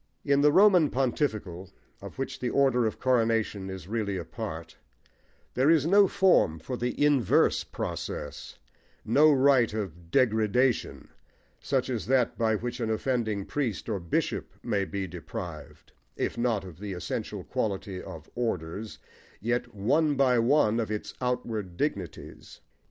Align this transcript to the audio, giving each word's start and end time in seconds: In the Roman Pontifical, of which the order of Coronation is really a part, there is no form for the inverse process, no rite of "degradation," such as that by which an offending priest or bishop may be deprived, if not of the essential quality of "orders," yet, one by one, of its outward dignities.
In 0.25 0.41
the 0.41 0.51
Roman 0.51 0.89
Pontifical, 0.89 1.69
of 2.01 2.17
which 2.17 2.39
the 2.39 2.49
order 2.49 2.87
of 2.87 2.99
Coronation 2.99 3.69
is 3.69 3.87
really 3.87 4.17
a 4.17 4.25
part, 4.25 4.75
there 5.53 5.69
is 5.69 5.85
no 5.85 6.07
form 6.07 6.57
for 6.57 6.75
the 6.75 7.05
inverse 7.05 7.63
process, 7.63 8.57
no 9.05 9.31
rite 9.31 9.75
of 9.75 10.09
"degradation," 10.09 11.09
such 11.59 11.87
as 11.87 12.07
that 12.07 12.35
by 12.35 12.55
which 12.55 12.79
an 12.79 12.89
offending 12.89 13.45
priest 13.45 13.87
or 13.87 13.99
bishop 13.99 14.53
may 14.63 14.85
be 14.85 15.05
deprived, 15.05 15.91
if 16.15 16.35
not 16.35 16.63
of 16.63 16.79
the 16.79 16.93
essential 16.93 17.43
quality 17.43 18.01
of 18.01 18.27
"orders," 18.33 18.97
yet, 19.39 19.75
one 19.75 20.15
by 20.15 20.39
one, 20.39 20.79
of 20.79 20.89
its 20.89 21.13
outward 21.21 21.77
dignities. 21.77 22.59